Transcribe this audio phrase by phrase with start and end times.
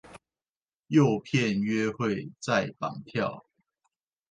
[0.87, 3.45] 誘騙約會再綁票